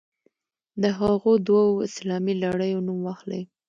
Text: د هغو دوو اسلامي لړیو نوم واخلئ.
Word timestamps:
د 0.81 0.83
هغو 0.99 1.31
دوو 1.47 1.83
اسلامي 1.87 2.33
لړیو 2.43 2.85
نوم 2.87 2.99
واخلئ. 3.03 3.41